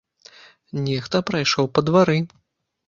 Нехта 0.87 1.23
прайшоў 1.31 1.65
па 1.77 1.87
двары. 1.91 2.19